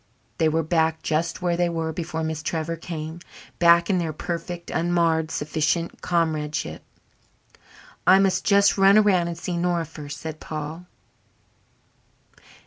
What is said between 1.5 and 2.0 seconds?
they were